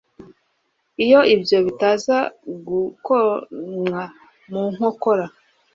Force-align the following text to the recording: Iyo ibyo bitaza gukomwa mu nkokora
Iyo 1.03 1.19
ibyo 1.35 1.57
bitaza 1.65 2.17
gukomwa 2.67 4.01
mu 4.51 4.63
nkokora 4.73 5.25